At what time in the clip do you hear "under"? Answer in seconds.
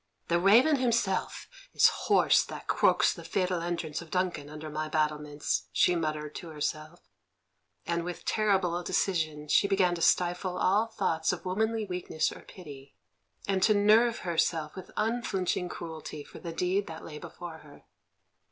4.49-4.67